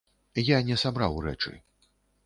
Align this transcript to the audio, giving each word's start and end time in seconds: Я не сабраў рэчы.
Я 0.47 0.61
не 0.69 0.79
сабраў 0.85 1.21
рэчы. 1.29 1.57